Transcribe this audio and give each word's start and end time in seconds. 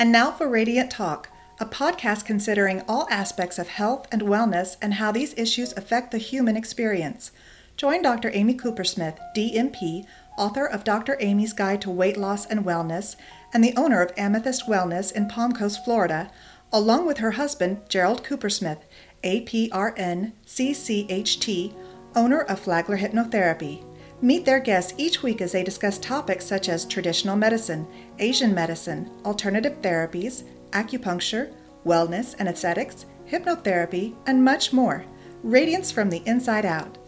And 0.00 0.12
now 0.12 0.30
for 0.30 0.48
Radiant 0.48 0.92
Talk, 0.92 1.28
a 1.58 1.66
podcast 1.66 2.24
considering 2.24 2.82
all 2.86 3.08
aspects 3.10 3.58
of 3.58 3.66
health 3.66 4.06
and 4.12 4.22
wellness 4.22 4.76
and 4.80 4.94
how 4.94 5.10
these 5.10 5.34
issues 5.36 5.72
affect 5.76 6.12
the 6.12 6.18
human 6.18 6.56
experience. 6.56 7.32
Join 7.76 8.02
Dr. 8.02 8.30
Amy 8.32 8.54
Coopersmith, 8.54 9.18
DNP, 9.36 10.06
author 10.36 10.66
of 10.66 10.84
Dr. 10.84 11.16
Amy's 11.18 11.52
Guide 11.52 11.82
to 11.82 11.90
Weight 11.90 12.16
Loss 12.16 12.46
and 12.46 12.64
Wellness, 12.64 13.16
and 13.52 13.64
the 13.64 13.74
owner 13.76 14.00
of 14.00 14.12
Amethyst 14.16 14.68
Wellness 14.68 15.10
in 15.10 15.26
Palm 15.26 15.52
Coast, 15.52 15.84
Florida, 15.84 16.30
along 16.72 17.04
with 17.04 17.18
her 17.18 17.32
husband, 17.32 17.80
Jerald 17.88 18.22
Coopersmith, 18.22 18.82
APRN 19.24 20.30
CCHT, 20.46 21.74
owner 22.14 22.42
of 22.42 22.60
Flagler 22.60 22.98
Hypnotherapy. 22.98 23.87
Meet 24.20 24.44
their 24.44 24.58
guests 24.58 24.94
each 24.96 25.22
week 25.22 25.40
as 25.40 25.52
they 25.52 25.62
discuss 25.62 25.96
topics 25.96 26.44
such 26.44 26.68
as 26.68 26.84
traditional 26.84 27.36
medicine, 27.36 27.86
Asian 28.18 28.52
medicine, 28.52 29.08
alternative 29.24 29.80
therapies, 29.80 30.42
acupuncture, 30.72 31.52
wellness 31.86 32.34
and 32.40 32.48
aesthetics, 32.48 33.06
hypnotherapy, 33.30 34.16
and 34.26 34.44
much 34.44 34.72
more. 34.72 35.04
Radiance 35.44 35.92
from 35.92 36.10
the 36.10 36.20
inside 36.26 36.66
out. 36.66 36.98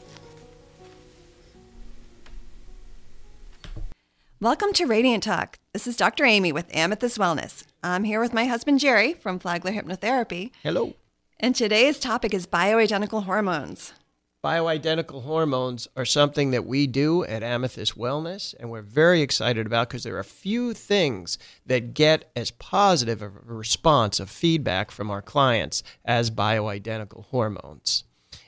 Welcome 4.40 4.73
to 4.74 4.87
Radiant 4.87 5.24
Talk. 5.24 5.59
This 5.73 5.88
is 5.88 5.96
Dr. 5.96 6.24
Amy 6.24 6.52
with 6.52 6.73
Amethyst 6.73 7.18
Wellness. 7.18 7.65
I'm 7.82 8.04
here 8.04 8.20
with 8.20 8.32
my 8.32 8.46
husband 8.46 8.79
Jerry 8.79 9.15
from 9.15 9.40
Flagler 9.40 9.73
Hypnotherapy. 9.73 10.52
Hello. 10.62 10.95
And 11.40 11.56
today's 11.56 11.98
topic 11.98 12.32
is 12.32 12.46
bioidentical 12.46 13.24
hormones. 13.24 13.95
Bioidentical 14.42 15.24
hormones 15.24 15.86
are 15.96 16.06
something 16.06 16.50
that 16.52 16.64
we 16.64 16.86
do 16.86 17.24
at 17.24 17.42
Amethyst 17.42 17.98
Wellness, 17.98 18.54
and 18.58 18.70
we're 18.70 18.80
very 18.80 19.20
excited 19.20 19.66
about 19.66 19.90
because 19.90 20.02
there 20.02 20.16
are 20.16 20.24
few 20.24 20.72
things 20.72 21.36
that 21.66 21.92
get 21.92 22.30
as 22.34 22.50
positive 22.50 23.20
a 23.20 23.28
response 23.28 24.18
of 24.18 24.30
feedback 24.30 24.90
from 24.90 25.10
our 25.10 25.20
clients 25.20 25.82
as 26.06 26.30
bioidentical 26.30 27.26
hormones. 27.26 28.04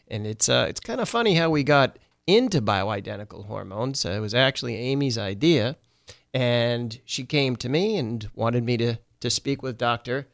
And 0.08 0.26
it's 0.26 0.48
uh, 0.48 0.64
it's 0.66 0.80
kind 0.80 0.98
of 0.98 1.10
funny 1.10 1.34
how 1.34 1.50
we 1.50 1.62
got 1.62 1.98
into 2.26 2.62
bioidentical 2.62 3.44
hormones. 3.44 4.02
It 4.06 4.20
was 4.20 4.32
actually 4.32 4.76
Amy's 4.76 5.18
idea, 5.18 5.76
and 6.32 6.98
she 7.04 7.24
came 7.24 7.54
to 7.56 7.68
me 7.68 7.98
and 7.98 8.26
wanted 8.34 8.64
me 8.64 8.78
to 8.78 8.98
to 9.20 9.28
speak 9.28 9.62
with 9.62 9.76
Doctor 9.76 10.26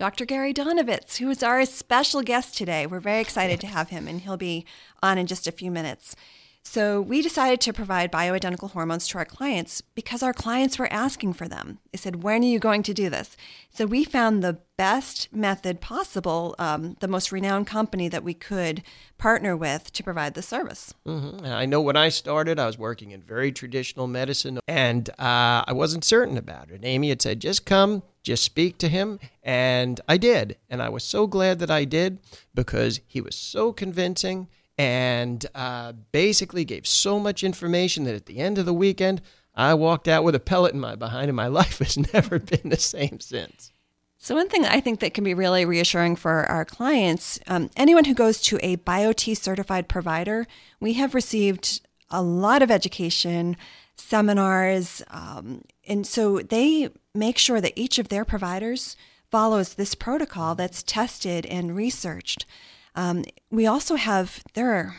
Dr. 0.00 0.24
Gary 0.24 0.54
Donovitz, 0.54 1.18
who 1.18 1.28
is 1.28 1.42
our 1.42 1.66
special 1.66 2.22
guest 2.22 2.56
today. 2.56 2.86
We're 2.86 3.00
very 3.00 3.20
excited 3.20 3.60
to 3.60 3.66
have 3.66 3.90
him, 3.90 4.08
and 4.08 4.22
he'll 4.22 4.38
be 4.38 4.64
on 5.02 5.18
in 5.18 5.26
just 5.26 5.46
a 5.46 5.52
few 5.52 5.70
minutes. 5.70 6.16
So, 6.62 7.02
we 7.02 7.20
decided 7.20 7.60
to 7.60 7.74
provide 7.74 8.10
bioidentical 8.10 8.70
hormones 8.70 9.06
to 9.08 9.18
our 9.18 9.26
clients 9.26 9.82
because 9.82 10.22
our 10.22 10.32
clients 10.32 10.78
were 10.78 10.90
asking 10.90 11.34
for 11.34 11.48
them. 11.48 11.80
They 11.92 11.98
said, 11.98 12.22
When 12.22 12.42
are 12.42 12.46
you 12.46 12.58
going 12.58 12.82
to 12.84 12.94
do 12.94 13.10
this? 13.10 13.36
So, 13.70 13.84
we 13.84 14.04
found 14.04 14.42
the 14.42 14.60
best 14.78 15.30
method 15.34 15.82
possible, 15.82 16.54
um, 16.58 16.96
the 17.00 17.08
most 17.08 17.30
renowned 17.30 17.66
company 17.66 18.08
that 18.08 18.24
we 18.24 18.32
could 18.32 18.82
partner 19.18 19.54
with 19.54 19.92
to 19.92 20.02
provide 20.02 20.32
the 20.32 20.40
service. 20.40 20.94
Mm-hmm. 21.06 21.44
I 21.44 21.66
know 21.66 21.82
when 21.82 21.96
I 21.96 22.08
started, 22.08 22.58
I 22.58 22.64
was 22.64 22.78
working 22.78 23.10
in 23.10 23.20
very 23.20 23.52
traditional 23.52 24.06
medicine 24.06 24.60
and 24.66 25.10
uh, 25.18 25.64
I 25.66 25.74
wasn't 25.74 26.04
certain 26.04 26.38
about 26.38 26.70
it. 26.70 26.80
Amy 26.84 27.10
had 27.10 27.20
said, 27.20 27.40
Just 27.40 27.66
come, 27.66 28.02
just 28.22 28.44
speak 28.44 28.78
to 28.78 28.88
him. 28.88 29.18
And 29.42 30.00
I 30.08 30.16
did. 30.16 30.56
And 30.68 30.82
I 30.82 30.88
was 30.88 31.04
so 31.04 31.26
glad 31.26 31.58
that 31.58 31.70
I 31.70 31.84
did 31.84 32.18
because 32.54 33.00
he 33.06 33.20
was 33.20 33.34
so 33.34 33.72
convincing 33.72 34.48
and 34.78 35.44
uh, 35.54 35.92
basically 36.12 36.64
gave 36.64 36.86
so 36.86 37.18
much 37.18 37.44
information 37.44 38.04
that 38.04 38.14
at 38.14 38.26
the 38.26 38.38
end 38.38 38.56
of 38.56 38.64
the 38.64 38.72
weekend, 38.72 39.20
I 39.54 39.74
walked 39.74 40.08
out 40.08 40.24
with 40.24 40.34
a 40.34 40.40
pellet 40.40 40.72
in 40.72 40.80
my 40.80 40.94
behind, 40.94 41.28
and 41.28 41.36
my 41.36 41.46
life 41.60 41.80
has 41.80 41.98
never 42.14 42.38
been 42.38 42.70
the 42.70 42.78
same 42.78 43.20
since. 43.20 43.72
So, 44.16 44.34
one 44.34 44.48
thing 44.48 44.64
I 44.64 44.80
think 44.80 45.00
that 45.00 45.14
can 45.14 45.24
be 45.24 45.34
really 45.34 45.64
reassuring 45.64 46.16
for 46.16 46.44
our 46.44 46.64
clients 46.64 47.38
um, 47.46 47.70
anyone 47.76 48.04
who 48.04 48.14
goes 48.14 48.40
to 48.42 48.58
a 48.62 48.76
Biote 48.78 49.36
certified 49.36 49.88
provider, 49.88 50.46
we 50.78 50.94
have 50.94 51.14
received 51.14 51.80
a 52.10 52.22
lot 52.22 52.62
of 52.62 52.70
education, 52.70 53.56
seminars, 53.96 55.02
um, 55.08 55.62
and 55.86 56.06
so 56.06 56.40
they 56.40 56.90
make 57.14 57.38
sure 57.38 57.60
that 57.60 57.78
each 57.78 57.98
of 57.98 58.08
their 58.08 58.24
providers 58.24 58.96
follows 59.30 59.74
this 59.74 59.94
protocol 59.94 60.54
that's 60.54 60.82
tested 60.82 61.46
and 61.46 61.76
researched. 61.76 62.46
Um, 62.94 63.24
we 63.50 63.66
also 63.66 63.94
have 63.96 64.42
there 64.54 64.72
are 64.74 64.96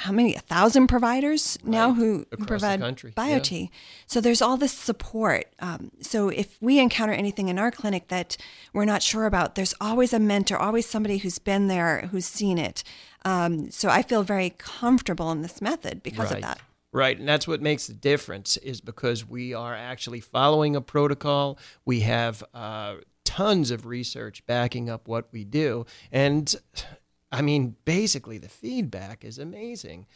how 0.00 0.12
many 0.12 0.34
a 0.34 0.40
thousand 0.40 0.88
providers 0.88 1.58
now 1.64 1.94
who 1.94 2.26
Across 2.30 2.46
provide 2.46 2.80
Biote. 2.80 3.70
So 4.06 4.20
there's 4.20 4.42
all 4.42 4.58
this 4.58 4.72
support. 4.72 5.46
Um, 5.58 5.90
so 6.02 6.28
if 6.28 6.58
we 6.60 6.78
encounter 6.78 7.14
anything 7.14 7.48
in 7.48 7.58
our 7.58 7.70
clinic 7.70 8.08
that 8.08 8.36
we're 8.74 8.84
not 8.84 9.02
sure 9.02 9.24
about, 9.24 9.54
there's 9.54 9.74
always 9.80 10.12
a 10.12 10.18
mentor, 10.18 10.58
always 10.58 10.86
somebody 10.86 11.18
who's 11.18 11.38
been 11.38 11.68
there, 11.68 12.08
who's 12.10 12.26
seen 12.26 12.58
it. 12.58 12.84
Um, 13.24 13.70
so 13.70 13.88
I 13.88 14.02
feel 14.02 14.22
very 14.22 14.50
comfortable 14.58 15.32
in 15.32 15.40
this 15.40 15.62
method 15.62 16.02
because 16.02 16.30
right. 16.30 16.36
of 16.36 16.42
that. 16.42 16.60
Right, 16.96 17.18
and 17.18 17.28
that's 17.28 17.46
what 17.46 17.60
makes 17.60 17.88
the 17.88 17.92
difference 17.92 18.56
is 18.56 18.80
because 18.80 19.28
we 19.28 19.52
are 19.52 19.74
actually 19.74 20.20
following 20.20 20.74
a 20.74 20.80
protocol. 20.80 21.58
We 21.84 22.00
have 22.00 22.42
uh, 22.54 22.94
tons 23.22 23.70
of 23.70 23.84
research 23.84 24.46
backing 24.46 24.88
up 24.88 25.06
what 25.06 25.28
we 25.30 25.44
do, 25.44 25.84
and 26.10 26.56
I 27.30 27.42
mean, 27.42 27.76
basically, 27.84 28.38
the 28.38 28.48
feedback 28.48 29.26
is 29.26 29.38
amazing. 29.38 30.06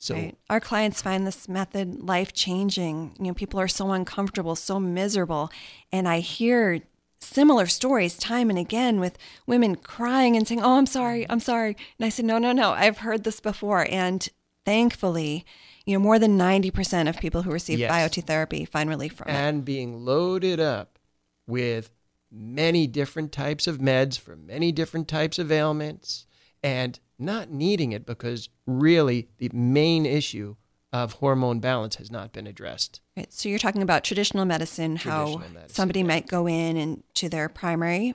So 0.00 0.16
Right. 0.16 0.36
Our 0.50 0.58
clients 0.58 1.00
find 1.00 1.24
this 1.24 1.48
method 1.48 2.02
life 2.02 2.32
changing. 2.32 3.14
You 3.20 3.26
know, 3.26 3.34
people 3.34 3.60
are 3.60 3.68
so 3.68 3.92
uncomfortable, 3.92 4.56
so 4.56 4.80
miserable. 4.80 5.52
And 5.92 6.08
I 6.08 6.18
hear 6.18 6.80
similar 7.20 7.66
stories 7.66 8.18
time 8.18 8.50
and 8.50 8.58
again 8.58 8.98
with 8.98 9.18
women 9.46 9.76
crying 9.76 10.36
and 10.36 10.48
saying, 10.48 10.64
Oh, 10.64 10.78
I'm 10.78 10.86
sorry, 10.86 11.30
I'm 11.30 11.38
sorry. 11.38 11.76
And 11.96 12.06
I 12.06 12.08
said, 12.08 12.24
No, 12.24 12.38
no, 12.38 12.50
no, 12.50 12.72
I've 12.72 12.98
heard 12.98 13.22
this 13.22 13.38
before. 13.38 13.86
And 13.88 14.28
thankfully, 14.64 15.46
you 15.88 15.94
know, 15.96 16.02
more 16.02 16.18
than 16.18 16.36
90% 16.38 17.08
of 17.08 17.18
people 17.18 17.40
who 17.42 17.50
receive 17.50 17.78
Yes. 17.78 17.90
Biote 17.90 18.22
therapy 18.24 18.66
find 18.66 18.90
relief 18.90 19.14
from 19.14 19.28
it. 19.28 19.32
and 19.32 19.64
being 19.64 20.04
loaded 20.04 20.60
up 20.60 20.98
with 21.46 21.90
many 22.30 22.86
different 22.86 23.32
types 23.32 23.66
of 23.66 23.78
meds 23.78 24.18
for 24.18 24.36
many 24.36 24.70
different 24.70 25.08
types 25.08 25.38
of 25.38 25.50
ailments 25.50 26.26
and 26.62 27.00
not 27.18 27.50
needing 27.50 27.92
it 27.92 28.04
because 28.04 28.50
really 28.66 29.28
the 29.38 29.48
main 29.54 30.04
issue 30.04 30.56
of 30.92 31.14
hormone 31.14 31.58
balance 31.58 31.96
has 31.96 32.10
not 32.10 32.32
been 32.32 32.46
addressed. 32.46 33.00
Right. 33.16 33.32
So 33.32 33.48
you're 33.48 33.58
talking 33.58 33.80
about 33.82 34.04
traditional 34.04 34.44
medicine, 34.44 34.96
how 34.96 35.38
medicine, 35.38 35.68
somebody 35.68 36.02
might 36.02 36.26
go 36.26 36.46
in 36.46 36.76
and 36.76 37.02
to 37.14 37.30
their 37.30 37.48
primary 37.48 38.14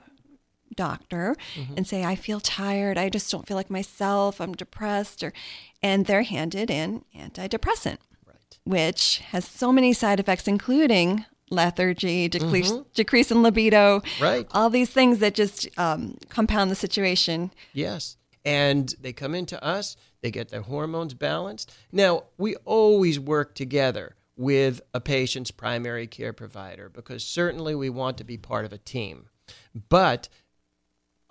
doctor 0.74 1.36
Mm-hmm. 1.54 1.74
and 1.76 1.86
say, 1.86 2.04
I 2.04 2.14
feel 2.16 2.40
tired, 2.40 2.98
I 2.98 3.08
just 3.08 3.30
don't 3.30 3.46
feel 3.46 3.56
like 3.56 3.70
myself, 3.70 4.40
I'm 4.40 4.52
depressed, 4.54 5.22
or 5.22 5.32
and 5.82 6.06
they're 6.06 6.22
handed 6.22 6.70
an 6.70 7.04
antidepressant, 7.16 7.98
Right. 8.26 8.58
which 8.64 9.18
has 9.30 9.44
so 9.44 9.72
many 9.72 9.92
side 9.92 10.20
effects, 10.20 10.46
including 10.48 11.24
lethargy, 11.50 12.28
decrease, 12.28 12.72
Mm-hmm. 12.72 12.82
decrease 12.94 13.30
in 13.30 13.42
libido, 13.42 14.02
Right. 14.20 14.46
all 14.52 14.70
these 14.70 14.90
things 14.90 15.18
that 15.20 15.34
just 15.34 15.68
um, 15.78 16.16
compound 16.28 16.70
the 16.70 16.74
situation. 16.74 17.50
Yes. 17.72 18.16
And 18.44 18.94
they 19.00 19.12
come 19.12 19.34
into 19.34 19.62
us, 19.64 19.96
they 20.20 20.30
get 20.30 20.48
their 20.48 20.62
hormones 20.62 21.14
balanced. 21.14 21.72
Now, 21.92 22.24
we 22.38 22.56
always 22.64 23.18
work 23.20 23.54
together 23.54 24.16
with 24.36 24.80
a 24.92 25.00
patient's 25.00 25.50
primary 25.50 26.06
care 26.06 26.32
provider 26.32 26.88
because 26.88 27.24
certainly 27.24 27.74
we 27.74 27.88
want 27.88 28.18
to 28.18 28.24
be 28.24 28.36
part 28.36 28.64
of 28.64 28.72
a 28.72 28.78
team. 28.78 29.28
But 29.88 30.28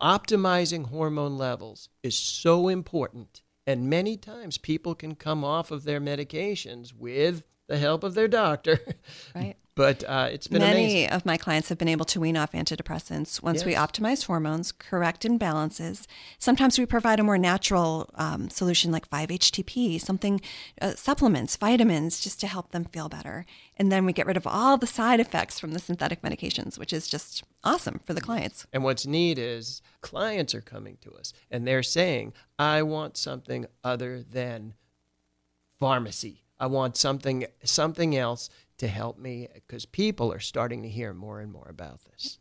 optimizing 0.03 0.89
hormone 0.89 1.37
levels 1.37 1.89
is 2.03 2.15
so 2.15 2.67
important. 2.67 3.41
And 3.65 3.89
many 3.89 4.17
times 4.17 4.57
people 4.57 4.93
can 4.93 5.15
come 5.15 5.45
off 5.45 5.71
of 5.71 5.85
their 5.85 6.01
medications 6.01 6.93
with 6.93 7.43
the 7.67 7.77
help 7.77 8.03
of 8.03 8.13
their 8.13 8.27
doctor. 8.27 8.79
Right. 9.35 9.55
But 9.75 10.03
uh, 10.07 10.29
it's 10.31 10.47
been 10.47 10.61
Many 10.61 10.83
amazing. 10.83 11.09
of 11.09 11.25
my 11.25 11.35
clients 11.35 11.69
have 11.69 11.79
been 11.79 11.87
able 11.87 12.05
to 12.05 12.19
wean 12.19 12.37
off 12.37 12.51
antidepressants 12.51 13.41
once 13.41 13.65
we 13.65 13.73
optimize 13.73 14.25
hormones, 14.25 14.71
correct 14.71 15.23
imbalances. 15.23 16.05
Sometimes 16.37 16.77
we 16.77 16.85
provide 16.85 17.19
a 17.19 17.23
more 17.23 17.39
natural 17.39 18.09
um, 18.13 18.51
solution 18.51 18.91
like 18.91 19.09
5-HTP, 19.09 19.99
something, 19.99 20.41
uh, 20.79 20.91
supplements, 20.91 21.57
vitamins, 21.57 22.19
just 22.19 22.39
to 22.41 22.47
help 22.47 22.69
them 22.69 22.85
feel 22.85 23.09
better. 23.09 23.47
And 23.75 23.91
then 23.91 24.05
we 24.05 24.13
get 24.13 24.27
rid 24.27 24.37
of 24.37 24.45
all 24.45 24.77
the 24.77 24.85
side 24.85 25.19
effects 25.19 25.59
from 25.59 25.71
the 25.71 25.79
synthetic 25.79 26.21
medications, 26.21 26.77
which 26.77 26.93
is 26.93 27.07
just 27.07 27.43
awesome 27.63 27.99
for 28.05 28.13
the 28.13 28.21
clients. 28.21 28.67
And 28.71 28.83
what's 28.83 29.07
neat 29.07 29.39
is 29.39 29.81
clients 30.01 30.53
are 30.53 30.61
coming 30.61 30.97
to 31.01 31.11
us 31.13 31.33
and 31.49 31.67
they're 31.67 31.81
saying, 31.81 32.33
I 32.59 32.83
want 32.83 33.17
something 33.17 33.65
other 33.83 34.21
than 34.21 34.75
pharmacy. 35.79 36.43
I 36.59 36.67
want 36.67 36.95
something 36.95 37.45
something 37.63 38.15
else 38.15 38.49
to 38.77 38.87
help 38.87 39.17
me 39.17 39.47
because 39.53 39.85
people 39.85 40.31
are 40.31 40.39
starting 40.39 40.83
to 40.83 40.89
hear 40.89 41.13
more 41.13 41.39
and 41.39 41.51
more 41.51 41.67
about 41.69 42.01
this. 42.05 42.39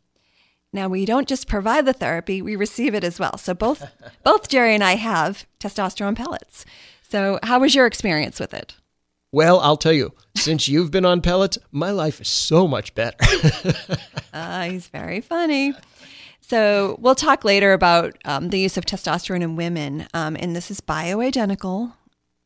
Now 0.71 0.87
we 0.87 1.05
don't 1.05 1.27
just 1.27 1.47
provide 1.47 1.85
the 1.85 1.93
therapy, 1.93 2.41
we 2.41 2.55
receive 2.55 2.95
it 2.95 3.03
as 3.03 3.19
well. 3.19 3.37
So 3.37 3.53
both 3.53 3.85
both 4.23 4.49
Jerry 4.49 4.73
and 4.73 4.83
I 4.83 4.95
have 4.95 5.45
testosterone 5.59 6.15
pellets. 6.15 6.65
So 7.07 7.39
how 7.43 7.59
was 7.59 7.75
your 7.75 7.85
experience 7.85 8.39
with 8.39 8.53
it? 8.53 8.75
Well, 9.31 9.59
I'll 9.61 9.77
tell 9.77 9.93
you, 9.93 10.13
since 10.35 10.67
you've 10.67 10.91
been 10.91 11.05
on 11.05 11.21
pellets, 11.21 11.57
my 11.71 11.89
life 11.89 12.21
is 12.21 12.27
so 12.27 12.67
much 12.67 12.93
better. 12.93 13.17
uh, 14.31 14.63
he's 14.69 14.87
very 14.87 15.21
funny. 15.21 15.73
So 16.39 16.97
we'll 16.99 17.15
talk 17.15 17.43
later 17.43 17.73
about 17.73 18.15
um, 18.25 18.49
the 18.49 18.59
use 18.59 18.77
of 18.77 18.85
testosterone 18.85 19.41
in 19.41 19.55
women, 19.55 20.07
um, 20.13 20.37
and 20.39 20.55
this 20.55 20.69
is 20.69 20.81
bioidentical, 20.81 21.93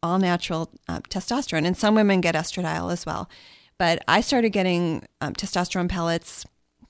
all 0.02 0.18
natural 0.18 0.70
uh, 0.88 1.02
testosterone, 1.10 1.66
and 1.66 1.76
some 1.76 1.94
women 1.96 2.22
get 2.22 2.36
estradiol 2.36 2.92
as 2.92 3.06
well. 3.06 3.30
But 3.78 4.04
I 4.08 4.22
started 4.22 4.50
getting 4.50 5.06
um, 5.22 5.34
testosterone 5.34 5.90
pellets 5.90 6.46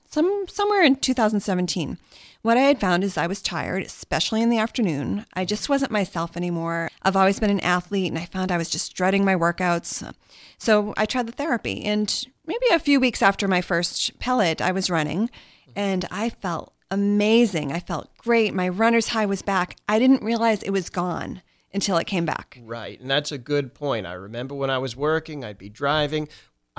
some 0.08 0.46
somewhere 0.48 0.82
in 0.82 0.96
2017. 0.96 1.98
What 2.42 2.56
I 2.56 2.62
had 2.62 2.80
found 2.80 3.04
is 3.04 3.18
I 3.18 3.26
was 3.26 3.42
tired, 3.42 3.82
especially 3.82 4.42
in 4.42 4.48
the 4.48 4.58
afternoon. 4.58 5.26
I 5.34 5.44
just 5.44 5.68
wasn't 5.68 5.92
myself 5.92 6.36
anymore. 6.36 6.88
I've 7.02 7.16
always 7.16 7.40
been 7.40 7.50
an 7.50 7.60
athlete, 7.60 8.10
and 8.10 8.18
I 8.18 8.24
found 8.24 8.50
I 8.50 8.56
was 8.56 8.70
just 8.70 8.94
dreading 8.94 9.24
my 9.24 9.34
workouts. 9.34 10.14
So 10.56 10.94
I 10.96 11.04
tried 11.04 11.26
the 11.26 11.32
therapy, 11.32 11.84
and 11.84 12.24
maybe 12.46 12.66
a 12.72 12.78
few 12.78 13.00
weeks 13.00 13.22
after 13.22 13.46
my 13.48 13.60
first 13.60 14.18
pellet, 14.18 14.62
I 14.62 14.72
was 14.72 14.88
running, 14.88 15.30
and 15.76 16.06
I 16.10 16.30
felt 16.30 16.72
amazing. 16.90 17.72
I 17.72 17.80
felt 17.80 18.16
great. 18.18 18.54
My 18.54 18.68
runner's 18.68 19.08
high 19.08 19.26
was 19.26 19.42
back. 19.42 19.76
I 19.88 19.98
didn't 19.98 20.22
realize 20.22 20.62
it 20.62 20.70
was 20.70 20.88
gone 20.88 21.42
until 21.74 21.98
it 21.98 22.06
came 22.06 22.24
back. 22.24 22.58
Right. 22.64 22.98
And 22.98 23.10
that's 23.10 23.30
a 23.30 23.36
good 23.36 23.74
point. 23.74 24.06
I 24.06 24.14
remember 24.14 24.54
when 24.54 24.70
I 24.70 24.78
was 24.78 24.96
working, 24.96 25.44
I'd 25.44 25.58
be 25.58 25.68
driving. 25.68 26.28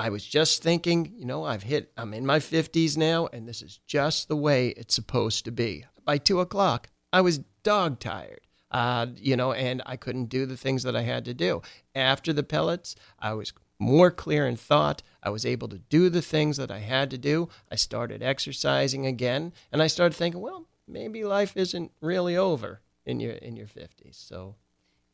I 0.00 0.08
was 0.08 0.24
just 0.24 0.62
thinking, 0.62 1.12
you 1.14 1.26
know, 1.26 1.44
I've 1.44 1.64
hit, 1.64 1.92
I'm 1.94 2.14
in 2.14 2.24
my 2.24 2.38
50s 2.38 2.96
now, 2.96 3.28
and 3.34 3.46
this 3.46 3.60
is 3.60 3.80
just 3.86 4.28
the 4.28 4.36
way 4.36 4.68
it's 4.68 4.94
supposed 4.94 5.44
to 5.44 5.52
be. 5.52 5.84
By 6.06 6.16
two 6.16 6.40
o'clock, 6.40 6.88
I 7.12 7.20
was 7.20 7.40
dog 7.62 8.00
tired. 8.00 8.40
Uh, 8.70 9.08
you 9.16 9.36
know, 9.36 9.52
and 9.52 9.82
I 9.84 9.96
couldn't 9.96 10.30
do 10.30 10.46
the 10.46 10.56
things 10.56 10.84
that 10.84 10.96
I 10.96 11.02
had 11.02 11.26
to 11.26 11.34
do. 11.34 11.60
After 11.94 12.32
the 12.32 12.42
pellets, 12.42 12.94
I 13.18 13.34
was 13.34 13.52
more 13.78 14.10
clear 14.10 14.46
in 14.46 14.56
thought. 14.56 15.02
I 15.22 15.28
was 15.28 15.44
able 15.44 15.68
to 15.68 15.78
do 15.78 16.08
the 16.08 16.22
things 16.22 16.56
that 16.56 16.70
I 16.70 16.78
had 16.78 17.10
to 17.10 17.18
do. 17.18 17.50
I 17.70 17.74
started 17.74 18.22
exercising 18.22 19.04
again, 19.04 19.52
and 19.70 19.82
I 19.82 19.86
started 19.86 20.16
thinking, 20.16 20.40
well, 20.40 20.66
maybe 20.88 21.24
life 21.24 21.58
isn't 21.58 21.92
really 22.00 22.38
over 22.38 22.80
in 23.04 23.20
your 23.20 23.32
in 23.32 23.54
your 23.54 23.66
50s. 23.66 24.14
So 24.14 24.54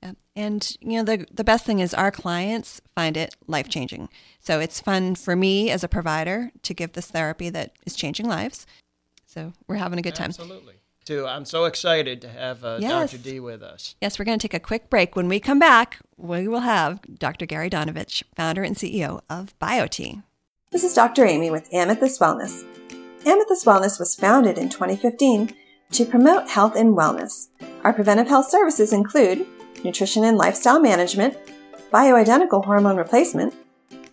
yeah. 0.02 0.12
And 0.34 0.76
you 0.80 0.98
know 0.98 1.04
the 1.04 1.26
the 1.32 1.44
best 1.44 1.64
thing 1.64 1.78
is 1.80 1.94
our 1.94 2.10
clients 2.10 2.80
find 2.94 3.16
it 3.16 3.34
life 3.46 3.68
changing. 3.68 4.08
So 4.38 4.60
it's 4.60 4.80
fun 4.80 5.14
for 5.14 5.34
me 5.36 5.70
as 5.70 5.82
a 5.82 5.88
provider 5.88 6.50
to 6.62 6.74
give 6.74 6.92
this 6.92 7.10
therapy 7.10 7.50
that 7.50 7.72
is 7.86 7.94
changing 7.94 8.28
lives. 8.28 8.66
So 9.26 9.52
we're 9.66 9.76
having 9.76 9.98
a 9.98 10.02
good 10.02 10.14
time. 10.14 10.30
Absolutely. 10.30 10.74
Too. 11.04 11.24
I'm 11.24 11.44
so 11.44 11.66
excited 11.66 12.20
to 12.22 12.28
have 12.28 12.64
uh, 12.64 12.78
yes. 12.80 13.12
Dr. 13.12 13.22
D 13.22 13.38
with 13.38 13.62
us. 13.62 13.94
Yes, 14.00 14.18
we're 14.18 14.24
going 14.24 14.40
to 14.40 14.48
take 14.48 14.54
a 14.54 14.60
quick 14.60 14.90
break. 14.90 15.14
When 15.14 15.28
we 15.28 15.38
come 15.38 15.60
back, 15.60 16.00
we 16.16 16.48
will 16.48 16.60
have 16.60 17.00
Dr. 17.16 17.46
Gary 17.46 17.70
Donovitz, 17.70 18.24
founder 18.34 18.64
and 18.64 18.74
CEO 18.74 19.20
of 19.30 19.56
BioTE. 19.60 20.24
This 20.72 20.82
is 20.82 20.94
Dr. 20.94 21.24
Amy 21.24 21.48
with 21.48 21.72
Amethyst 21.72 22.20
Wellness. 22.20 22.64
Amethyst 23.24 23.64
Wellness 23.64 24.00
was 24.00 24.16
founded 24.16 24.58
in 24.58 24.68
2015 24.68 25.54
to 25.92 26.04
promote 26.04 26.48
health 26.50 26.74
and 26.74 26.96
wellness. 26.96 27.48
Our 27.84 27.92
preventive 27.92 28.26
health 28.26 28.50
services 28.50 28.92
include 28.92 29.46
nutrition 29.84 30.24
and 30.24 30.36
lifestyle 30.36 30.80
management, 30.80 31.36
bioidentical 31.92 32.64
hormone 32.64 32.96
replacement, 32.96 33.54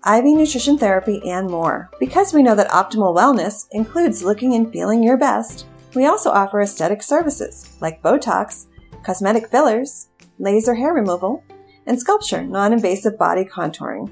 IV 0.06 0.25
nutrition 0.25 0.77
therapy, 0.77 1.21
and 1.30 1.50
more. 1.50 1.89
Because 2.00 2.33
we 2.33 2.44
know 2.44 2.56
that 2.56 2.69
optimal 2.69 3.15
wellness 3.15 3.68
includes 3.71 4.24
looking 4.24 4.54
and 4.54 4.71
feeling 4.71 5.04
your 5.04 5.18
best, 5.18 5.65
we 5.95 6.06
also 6.06 6.30
offer 6.31 6.62
aesthetic 6.62 7.01
services 7.01 7.75
like 7.80 8.01
Botox, 8.01 8.65
cosmetic 9.04 9.50
fillers, 9.50 10.10
laser 10.39 10.74
hair 10.75 10.94
removal, 10.94 11.44
and 11.86 11.98
SculpSure 11.98 12.48
non 12.48 12.74
invasive 12.74 13.18
body 13.18 13.45
contouring. 13.45 14.12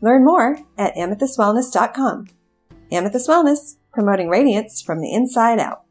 Learn 0.00 0.24
more 0.24 0.58
at 0.76 0.94
amethystwellness.com. 0.94 2.26
Amethyst 2.92 3.28
Wellness, 3.28 3.76
promoting 3.92 4.28
radiance 4.28 4.82
from 4.82 5.00
the 5.00 5.12
inside 5.12 5.58
out. 5.58 5.84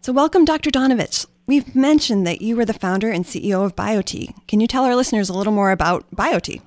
So, 0.00 0.12
welcome, 0.12 0.44
Dr. 0.44 0.70
Donovitz. 0.70 1.26
We've 1.46 1.76
mentioned 1.76 2.26
that 2.26 2.42
you 2.42 2.56
were 2.56 2.64
the 2.64 2.74
founder 2.74 3.08
and 3.08 3.24
CEO 3.24 3.64
of 3.64 3.76
BioTE. 3.76 4.34
Can 4.48 4.60
you 4.60 4.66
tell 4.66 4.84
our 4.84 4.96
listeners 4.96 5.28
a 5.28 5.32
little 5.32 5.52
more 5.52 5.70
about 5.70 6.04
BioTE? 6.10 6.60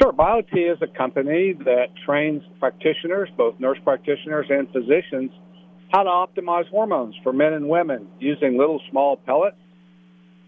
Sure. 0.00 0.12
BioTE 0.12 0.72
is 0.72 0.78
a 0.80 0.86
company 0.86 1.54
that 1.64 1.86
trains 2.06 2.44
practitioners, 2.60 3.28
both 3.36 3.58
nurse 3.58 3.78
practitioners 3.82 4.46
and 4.48 4.70
physicians, 4.70 5.32
how 5.92 6.04
to 6.04 6.10
optimize 6.10 6.68
hormones 6.68 7.16
for 7.24 7.32
men 7.32 7.54
and 7.54 7.68
women 7.68 8.08
using 8.20 8.56
little 8.56 8.80
small 8.90 9.16
pellets. 9.16 9.56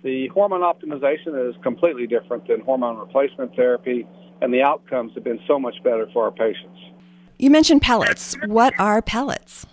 The 0.05 0.28
hormone 0.28 0.61
optimization 0.61 1.49
is 1.49 1.56
completely 1.62 2.06
different 2.06 2.46
than 2.46 2.61
hormone 2.61 2.99
replacement 2.99 3.56
therapy, 3.56 4.06
and 4.40 4.55
the 4.55 4.62
outcomes 4.62 5.12
have 5.14 5.25
been 5.25 5.40
so 5.49 5.58
much 5.58 5.75
better 5.82 6.06
for 6.12 6.25
our 6.25 6.31
patients. 6.31 6.78
You 7.38 7.50
mentioned 7.50 7.82
pellets. 7.82 8.37
What 8.46 8.78
are 8.78 9.02
pellets? 9.02 9.66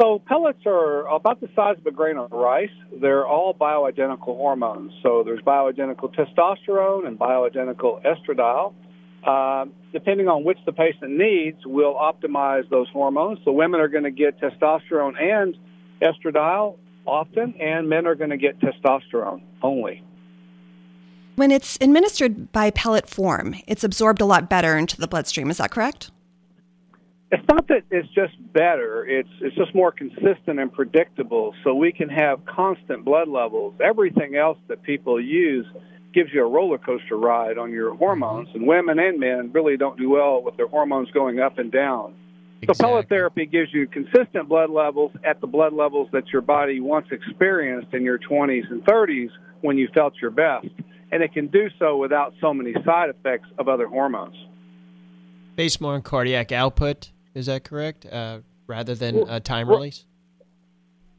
So 0.00 0.20
pellets 0.26 0.60
are 0.66 1.06
about 1.06 1.40
the 1.40 1.48
size 1.54 1.76
of 1.78 1.86
a 1.86 1.92
grain 1.92 2.16
of 2.16 2.32
rice. 2.32 2.68
They're 3.00 3.26
all 3.26 3.54
bioidentical 3.54 4.36
hormones. 4.36 4.92
So 5.02 5.22
there's 5.22 5.40
bioidentical 5.40 6.12
testosterone 6.14 7.06
and 7.06 7.18
bioidentical 7.18 8.02
estradiol. 8.04 8.74
Uh, 9.24 9.66
depending 9.92 10.28
on 10.28 10.44
which 10.44 10.58
the 10.66 10.72
patient 10.72 11.12
needs, 11.16 11.58
we'll 11.64 11.94
optimize 11.94 12.68
those 12.70 12.88
hormones. 12.92 13.38
So 13.44 13.52
women 13.52 13.80
are 13.80 13.88
going 13.88 14.04
to 14.04 14.10
get 14.10 14.38
testosterone 14.40 15.20
and 15.20 15.56
estradiol 16.02 16.76
often, 17.06 17.54
and 17.60 17.88
men 17.88 18.06
are 18.06 18.14
going 18.14 18.30
to 18.30 18.36
get 18.36 18.60
testosterone 18.60 19.42
only. 19.62 20.02
When 21.36 21.50
it's 21.50 21.78
administered 21.80 22.52
by 22.52 22.70
pellet 22.70 23.08
form, 23.08 23.56
it's 23.66 23.84
absorbed 23.84 24.20
a 24.20 24.24
lot 24.24 24.50
better 24.50 24.76
into 24.76 24.96
the 24.96 25.08
bloodstream. 25.08 25.50
Is 25.50 25.58
that 25.58 25.70
correct? 25.70 26.10
It's 27.30 27.46
not 27.48 27.66
that 27.68 27.82
it's 27.90 28.08
just 28.14 28.34
better. 28.52 29.04
It's 29.06 29.28
it's 29.40 29.56
just 29.56 29.74
more 29.74 29.90
consistent 29.90 30.60
and 30.60 30.72
predictable, 30.72 31.54
so 31.64 31.74
we 31.74 31.92
can 31.92 32.08
have 32.08 32.44
constant 32.46 33.04
blood 33.04 33.28
levels. 33.28 33.74
Everything 33.82 34.36
else 34.36 34.58
that 34.68 34.82
people 34.82 35.20
use 35.20 35.66
gives 36.12 36.32
you 36.32 36.44
a 36.44 36.48
roller 36.48 36.78
coaster 36.78 37.16
ride 37.16 37.58
on 37.58 37.72
your 37.72 37.94
hormones, 37.96 38.48
mm-hmm. 38.48 38.58
and 38.58 38.66
women 38.68 38.98
and 38.98 39.18
men 39.18 39.50
really 39.52 39.76
don't 39.76 39.98
do 39.98 40.10
well 40.10 40.42
with 40.42 40.56
their 40.56 40.68
hormones 40.68 41.10
going 41.10 41.40
up 41.40 41.58
and 41.58 41.72
down. 41.72 42.14
Exactly. 42.62 42.74
So 42.82 42.88
pellet 42.88 43.08
therapy 43.08 43.46
gives 43.46 43.74
you 43.74 43.86
consistent 43.86 44.48
blood 44.48 44.70
levels 44.70 45.12
at 45.24 45.40
the 45.40 45.46
blood 45.46 45.72
levels 45.72 46.08
that 46.12 46.28
your 46.32 46.40
body 46.40 46.80
once 46.80 47.06
experienced 47.10 47.92
in 47.92 48.02
your 48.02 48.18
20s 48.18 48.70
and 48.70 48.82
30s 48.84 49.30
when 49.60 49.76
you 49.76 49.88
felt 49.92 50.14
your 50.22 50.30
best, 50.30 50.68
and 51.10 51.22
it 51.22 51.32
can 51.32 51.48
do 51.48 51.68
so 51.78 51.96
without 51.96 52.32
so 52.40 52.54
many 52.54 52.72
side 52.84 53.10
effects 53.10 53.48
of 53.58 53.68
other 53.68 53.88
hormones. 53.88 54.36
Based 55.56 55.80
more 55.80 55.94
on 55.94 56.02
cardiac 56.02 56.52
output, 56.52 57.10
is 57.34 57.46
that 57.46 57.64
correct? 57.64 58.06
Uh, 58.06 58.40
rather 58.66 58.94
than 58.94 59.24
a 59.28 59.40
time 59.40 59.68
release? 59.68 60.04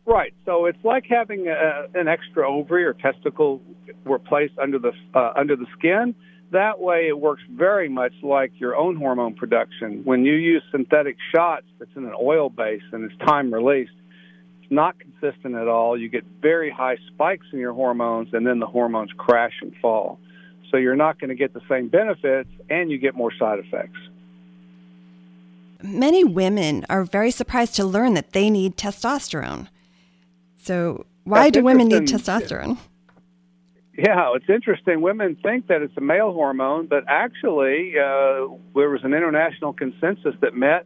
Right. 0.05 0.33
So 0.45 0.65
it's 0.65 0.83
like 0.83 1.05
having 1.09 1.47
a, 1.47 1.87
an 1.99 2.07
extra 2.07 2.49
ovary 2.49 2.85
or 2.85 2.93
testicle 2.93 3.61
replaced 4.03 4.57
under 4.59 4.77
the 4.77 4.91
uh, 5.13 5.33
under 5.35 5.55
the 5.55 5.65
skin. 5.77 6.13
That 6.51 6.79
way, 6.79 7.07
it 7.07 7.19
works 7.19 7.41
very 7.51 7.89
much 7.89 8.13
like 8.21 8.51
your 8.59 8.75
own 8.75 8.95
hormone 8.95 9.33
production. 9.33 10.01
When 10.03 10.23
you 10.23 10.33
use 10.33 10.61
synthetic 10.71 11.17
shots, 11.33 11.65
that's 11.79 11.91
in 11.95 12.05
an 12.05 12.13
oil 12.21 12.49
base 12.49 12.83
and 12.91 13.03
it's 13.03 13.17
time 13.25 13.51
released. 13.51 13.91
It's 14.61 14.71
not 14.71 14.95
consistent 14.99 15.55
at 15.55 15.67
all. 15.67 15.99
You 15.99 16.07
get 16.07 16.23
very 16.39 16.71
high 16.71 16.97
spikes 17.07 17.47
in 17.51 17.59
your 17.59 17.73
hormones, 17.73 18.29
and 18.33 18.45
then 18.45 18.59
the 18.59 18.65
hormones 18.67 19.11
crash 19.17 19.53
and 19.61 19.73
fall. 19.81 20.19
So 20.71 20.77
you're 20.77 20.95
not 20.95 21.19
going 21.19 21.29
to 21.29 21.35
get 21.35 21.53
the 21.53 21.61
same 21.69 21.87
benefits, 21.87 22.49
and 22.69 22.91
you 22.91 22.97
get 22.97 23.15
more 23.15 23.31
side 23.37 23.59
effects 23.59 23.99
many 25.85 26.23
women 26.23 26.85
are 26.89 27.03
very 27.03 27.31
surprised 27.31 27.75
to 27.75 27.85
learn 27.85 28.13
that 28.15 28.33
they 28.33 28.49
need 28.49 28.77
testosterone. 28.77 29.67
So, 30.57 31.05
why 31.23 31.45
That's 31.45 31.57
do 31.57 31.63
women 31.63 31.87
need 31.87 32.03
testosterone? 32.03 32.77
Yeah, 33.97 34.33
it's 34.35 34.49
interesting. 34.49 35.01
Women 35.01 35.37
think 35.41 35.67
that 35.67 35.81
it's 35.81 35.95
a 35.95 36.01
male 36.01 36.33
hormone, 36.33 36.87
but 36.87 37.05
actually, 37.07 37.93
uh, 37.97 38.47
there 38.75 38.89
was 38.89 39.01
an 39.03 39.13
international 39.13 39.71
consensus 39.71 40.35
that 40.41 40.53
met, 40.53 40.85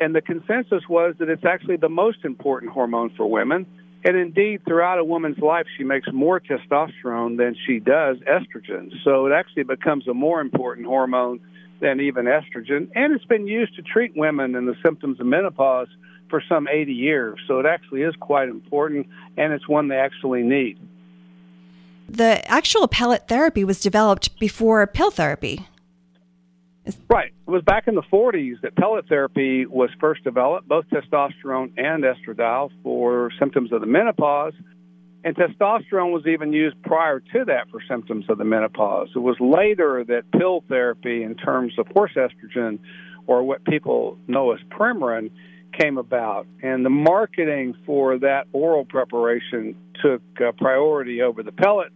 and 0.00 0.14
the 0.14 0.22
consensus 0.22 0.82
was 0.88 1.14
that 1.18 1.28
it's 1.28 1.44
actually 1.44 1.76
the 1.76 1.88
most 1.88 2.24
important 2.24 2.72
hormone 2.72 3.10
for 3.16 3.30
women. 3.30 3.66
And 4.04 4.16
indeed, 4.16 4.62
throughout 4.66 4.98
a 4.98 5.04
woman's 5.04 5.38
life, 5.38 5.66
she 5.78 5.84
makes 5.84 6.08
more 6.12 6.40
testosterone 6.40 7.36
than 7.38 7.54
she 7.66 7.78
does 7.78 8.16
estrogen. 8.28 8.90
So 9.04 9.26
it 9.26 9.32
actually 9.32 9.62
becomes 9.62 10.08
a 10.08 10.14
more 10.14 10.40
important 10.40 10.86
hormone 10.88 11.38
than 11.82 12.00
even 12.00 12.24
estrogen. 12.24 12.88
And 12.94 13.12
it's 13.12 13.24
been 13.26 13.46
used 13.46 13.76
to 13.76 13.82
treat 13.82 14.16
women 14.16 14.54
and 14.54 14.66
the 14.66 14.76
symptoms 14.82 15.20
of 15.20 15.26
menopause 15.26 15.88
for 16.30 16.42
some 16.48 16.66
80 16.66 16.92
years. 16.92 17.38
So 17.46 17.58
it 17.58 17.66
actually 17.66 18.02
is 18.02 18.14
quite 18.18 18.48
important, 18.48 19.08
and 19.36 19.52
it's 19.52 19.68
one 19.68 19.88
they 19.88 19.96
actually 19.96 20.42
need. 20.42 20.78
The 22.08 22.48
actual 22.50 22.88
pellet 22.88 23.28
therapy 23.28 23.64
was 23.64 23.80
developed 23.80 24.38
before 24.38 24.86
pill 24.86 25.10
therapy. 25.10 25.66
Right. 27.08 27.32
It 27.46 27.50
was 27.50 27.62
back 27.62 27.86
in 27.86 27.94
the 27.94 28.02
40s 28.02 28.60
that 28.62 28.76
pellet 28.76 29.08
therapy 29.08 29.66
was 29.66 29.90
first 30.00 30.24
developed, 30.24 30.68
both 30.68 30.84
testosterone 30.90 31.72
and 31.76 32.02
estradiol 32.04 32.70
for 32.82 33.30
symptoms 33.38 33.72
of 33.72 33.80
the 33.80 33.86
menopause. 33.86 34.54
And 35.24 35.36
testosterone 35.36 36.12
was 36.12 36.26
even 36.26 36.52
used 36.52 36.80
prior 36.82 37.20
to 37.20 37.44
that 37.46 37.70
for 37.70 37.80
symptoms 37.88 38.24
of 38.28 38.38
the 38.38 38.44
menopause. 38.44 39.08
It 39.14 39.20
was 39.20 39.36
later 39.38 40.04
that 40.04 40.24
pill 40.32 40.64
therapy, 40.68 41.22
in 41.22 41.36
terms 41.36 41.74
of 41.78 41.86
horse 41.88 42.16
estrogen, 42.16 42.80
or 43.26 43.44
what 43.44 43.64
people 43.64 44.18
know 44.26 44.52
as 44.52 44.58
Premarin, 44.70 45.30
came 45.78 45.96
about. 45.96 46.46
And 46.62 46.84
the 46.84 46.90
marketing 46.90 47.74
for 47.86 48.18
that 48.18 48.46
oral 48.52 48.84
preparation 48.84 49.76
took 50.02 50.22
uh, 50.40 50.52
priority 50.52 51.22
over 51.22 51.42
the 51.42 51.52
pellets. 51.52 51.94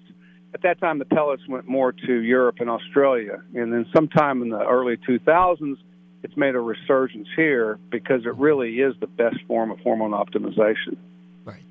At 0.54 0.62
that 0.62 0.80
time, 0.80 0.98
the 0.98 1.04
pellets 1.04 1.42
went 1.48 1.68
more 1.68 1.92
to 1.92 2.12
Europe 2.12 2.56
and 2.60 2.70
Australia. 2.70 3.42
And 3.54 3.72
then 3.72 3.86
sometime 3.94 4.40
in 4.40 4.50
the 4.50 4.64
early 4.64 4.96
2000s, 4.96 5.76
it's 6.22 6.36
made 6.36 6.54
a 6.54 6.60
resurgence 6.60 7.28
here 7.36 7.78
because 7.90 8.24
it 8.24 8.34
really 8.36 8.76
is 8.76 8.94
the 9.00 9.06
best 9.06 9.36
form 9.46 9.70
of 9.70 9.78
hormone 9.80 10.12
optimization. 10.12 10.96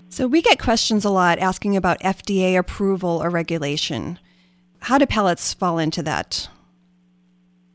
So 0.10 0.28
we 0.28 0.42
get 0.42 0.60
questions 0.60 1.04
a 1.04 1.10
lot 1.10 1.40
asking 1.40 1.76
about 1.76 2.00
FDA 2.00 2.58
approval 2.58 3.22
or 3.22 3.30
regulation. 3.30 4.20
How 4.80 4.98
do 4.98 5.06
pellets 5.06 5.54
fall 5.54 5.78
into 5.80 6.04
that? 6.04 6.48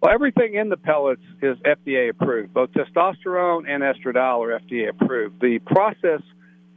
Well, 0.00 0.12
everything 0.14 0.54
in 0.54 0.70
the 0.70 0.78
pellets 0.78 1.22
is 1.42 1.58
FDA 1.58 2.08
approved. 2.08 2.54
Both 2.54 2.70
testosterone 2.70 3.68
and 3.68 3.82
estradiol 3.82 4.46
are 4.46 4.58
FDA 4.60 4.88
approved. 4.88 5.40
The 5.40 5.58
process 5.66 6.22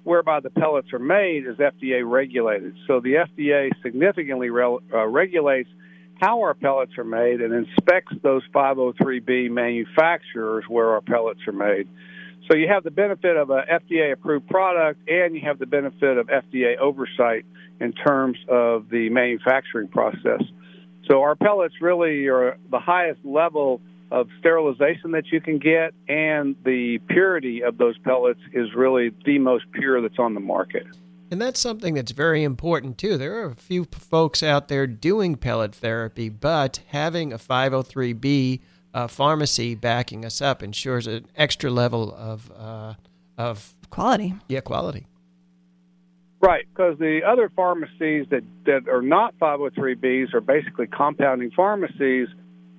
whereby 0.04 0.42
the 0.42 0.50
pellets 0.50 0.92
are 0.92 1.00
made 1.00 1.46
is 1.48 1.56
FDA 1.58 2.02
regulated. 2.06 2.76
So 2.88 3.00
the 3.00 3.14
FDA 3.14 3.70
significantly 3.82 4.50
re- 4.50 4.80
uh, 4.94 5.08
regulates 5.08 5.70
how 6.20 6.42
our 6.42 6.54
pellets 6.54 6.98
are 6.98 7.06
made 7.06 7.42
and 7.42 7.54
inspects 7.54 8.14
those 8.22 8.44
503B 8.54 9.50
manufacturers 9.50 10.66
where 10.68 10.90
our 10.90 11.02
pellets 11.02 11.40
are 11.48 11.54
made. 11.54 11.88
So 12.50 12.58
you 12.58 12.68
have 12.68 12.84
the 12.84 12.92
benefit 12.92 13.38
of 13.38 13.50
a 13.50 13.64
FDA 13.72 14.12
approved 14.12 14.48
product 14.48 15.08
and 15.08 15.34
you 15.36 15.42
have 15.42 15.60
the 15.60 15.66
benefit 15.66 16.18
of 16.18 16.28
FDA 16.28 16.78
oversight 16.78 17.46
in 17.80 17.94
terms 17.94 18.38
of 18.50 18.90
the 18.90 19.10
manufacturing 19.10 19.88
process. 19.88 20.42
So 21.10 21.22
our 21.22 21.36
pellets 21.36 21.76
really 21.82 22.28
are 22.28 22.58
the 22.70 22.80
highest 22.80 23.20
level 23.24 23.82
of 24.12 24.28
sterilization 24.40 25.12
that 25.12 25.32
you 25.32 25.42
can 25.42 25.58
get, 25.58 25.94
and 26.08 26.56
the 26.64 27.00
purity 27.10 27.64
of 27.64 27.78
those 27.78 27.98
pellets 27.98 28.40
is 28.54 28.74
really 28.76 29.12
the 29.26 29.40
most 29.40 29.66
pure 29.72 30.02
that's 30.02 30.20
on 30.20 30.36
the 30.36 30.40
market. 30.40 30.86
And 31.32 31.42
that's 31.42 31.60
something 31.60 31.96
that's 31.96 32.12
very 32.12 32.44
important 32.44 33.00
too. 33.00 33.18
There 33.18 33.42
are 33.42 33.50
a 33.50 33.56
few 33.56 33.86
folks 33.86 34.44
out 34.44 34.68
there 34.68 34.86
doing 34.86 35.36
pellet 35.36 35.74
therapy, 35.74 36.30
but 36.30 36.82
having 36.90 37.34
a 37.34 37.40
503B 37.40 38.60
uh, 38.94 39.08
pharmacy 39.08 39.76
backing 39.76 40.26
us 40.26 40.42
up 40.42 40.62
ensures 40.62 41.08
an 41.08 41.26
extra 41.36 41.70
level 41.70 42.14
of 42.14 42.52
uh, 42.52 42.94
of 43.38 43.74
quality. 43.90 44.36
Yeah, 44.48 44.62
quality. 44.62 45.08
Right, 46.44 46.66
because 46.68 47.00
the 47.00 47.22
other 47.26 47.50
pharmacies 47.56 48.26
that, 48.30 48.44
that 48.66 48.90
are 48.90 49.02
not 49.02 49.34
503Bs 49.40 50.34
are 50.34 50.42
basically 50.42 50.88
compounding 50.88 51.52
pharmacies, 51.52 52.28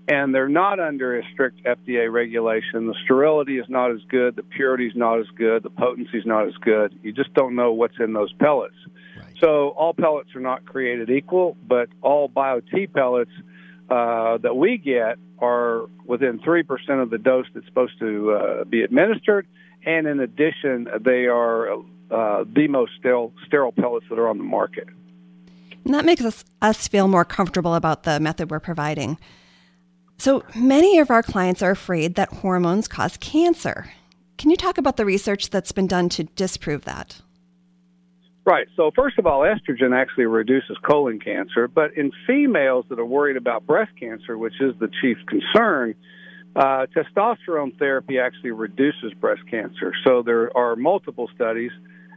and 0.07 0.35
they're 0.35 0.51
not 0.51 0.79
under 0.79 1.19
a 1.19 1.23
strict 1.33 1.65
FDA 1.65 2.13
regulation. 2.13 2.87
The 2.87 2.95
sterility 3.05 3.59
is 3.59 3.65
not 3.71 3.91
as 3.91 4.01
good, 4.11 4.37
the 4.37 4.43
purity 4.43 4.87
is 4.89 4.93
not 4.95 5.19
as 5.19 5.29
good, 5.35 5.63
the 5.63 5.71
potency 5.71 6.19
is 6.19 6.27
not 6.27 6.47
as 6.47 6.53
good. 6.61 6.95
You 7.03 7.11
just 7.13 7.33
don't 7.33 7.55
know 7.55 7.73
what's 7.73 7.99
in 7.99 8.13
those 8.13 8.35
pellets. 8.35 8.75
Right. 9.17 9.33
So 9.41 9.71
all 9.71 9.95
pellets 9.95 10.35
are 10.35 10.41
not 10.41 10.67
created 10.67 11.09
equal, 11.09 11.57
but 11.67 11.89
all 12.03 12.29
BioTE 12.29 12.93
pellets 12.93 13.33
uh, 13.91 14.39
that 14.39 14.57
we 14.57 14.79
get 14.79 15.19
are 15.39 15.87
within 16.07 16.39
3% 16.41 17.03
of 17.03 17.11
the 17.11 17.19
dose 17.19 17.47
that's 17.55 17.67
supposed 17.67 17.99
to 17.99 18.33
uh, 18.33 18.65
be 18.65 18.83
administered. 18.83 19.47
And 19.85 20.07
in 20.07 20.21
addition, 20.21 20.89
they 21.01 21.27
are 21.27 21.73
uh, 22.11 22.45
the 22.47 22.69
most 22.69 22.93
sterile, 22.99 23.33
sterile 23.47 23.73
pellets 23.73 24.07
that 24.09 24.19
are 24.19 24.29
on 24.29 24.39
the 24.39 24.45
market. 24.45 24.89
And 25.85 25.93
that 25.93 26.05
makes 26.05 26.25
us, 26.25 26.45
us 26.63 26.89
feel 26.89 27.09
more 27.09 27.25
comfortable 27.25 27.75
about 27.75 28.05
the 28.05 28.19
method 28.21 28.51
we're 28.51 28.61
providing. 28.61 29.19
So 30.19 30.45
many 30.55 30.99
of 30.99 31.11
our 31.11 31.23
clients 31.23 31.61
are 31.61 31.73
afraid 31.73 32.15
that 32.15 32.31
hormones 32.31 32.89
cause 32.89 33.17
cancer. 33.19 33.93
Can 34.39 34.51
you 34.51 34.57
talk 34.57 34.79
about 34.79 34.97
the 34.97 35.05
research 35.05 35.51
that's 35.51 35.73
been 35.73 35.87
done 35.87 36.09
to 36.11 36.25
disprove 36.25 36.85
that? 36.85 37.21
Right. 38.47 38.69
So, 38.77 38.91
first 38.95 39.19
of 39.19 39.27
all, 39.27 39.41
estrogen 39.41 39.97
actually 39.97 40.27
reduces 40.27 40.77
colon 40.87 41.19
cancer, 41.19 41.67
but 41.67 41.97
in 41.97 42.13
females 42.27 42.85
that 42.91 42.99
are 42.99 43.05
worried 43.05 43.39
about 43.39 43.67
breast 43.67 43.93
cancer, 43.99 44.37
which 44.37 44.61
is 44.61 44.75
the 44.79 44.89
chief 45.01 45.17
concern, 45.27 45.95
uh, 46.55 46.87
testosterone 46.95 47.77
therapy 47.79 48.19
actually 48.19 48.51
reduces 48.51 49.15
breast 49.19 49.41
cancer. 49.51 49.93
So, 50.07 50.23
there 50.23 50.55
are 50.55 50.77
multiple 50.77 51.31
studies 51.35 51.71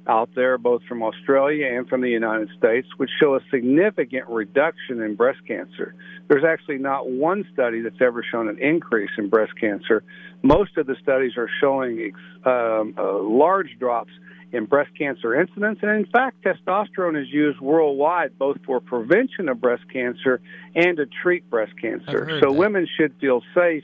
out 0.06 0.30
there, 0.36 0.58
both 0.58 0.82
from 0.84 1.02
Australia 1.02 1.68
and 1.68 1.88
from 1.88 2.02
the 2.02 2.10
United 2.10 2.50
States, 2.58 2.88
which 2.98 3.10
show 3.22 3.36
a 3.36 3.40
significant 3.50 4.28
reduction 4.28 5.02
in 5.02 5.16
breast 5.16 5.40
cancer. 5.48 5.96
There's 6.28 6.46
actually 6.46 6.78
not 6.78 7.10
one 7.10 7.46
study 7.54 7.82
that's 7.82 8.02
ever 8.02 8.24
shown 8.30 8.50
an 8.50 8.60
increase 8.60 9.12
in 9.18 9.30
breast 9.30 9.54
cancer. 9.60 10.04
Most 10.44 10.78
of 10.78 10.88
the 10.88 10.96
studies 11.02 11.34
are 11.38 11.50
showing 11.62 12.14
um, 12.46 12.96
uh, 12.98 13.20
large 13.22 13.78
drops 13.80 14.12
in 14.52 14.66
breast 14.66 14.92
cancer 14.98 15.40
incidence. 15.40 15.80
And 15.82 15.92
in 15.92 16.06
fact, 16.06 16.44
testosterone 16.44 17.22
is 17.22 17.28
used 17.30 17.60
worldwide 17.60 18.38
both 18.38 18.58
for 18.66 18.80
prevention 18.80 19.50
of 19.50 19.60
breast 19.60 19.84
cancer 19.92 20.40
and 20.76 20.98
to 20.98 21.06
treat 21.06 21.50
breast 21.50 21.74
cancer. 21.82 22.40
So 22.42 22.52
women 22.52 22.88
should 22.98 23.14
feel 23.20 23.42
safe 23.54 23.84